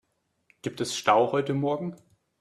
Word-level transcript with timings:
Gibt 0.63 0.81
es 0.81 0.95
Stau 0.97 1.31
heute 1.31 1.53
morgen? 1.53 1.95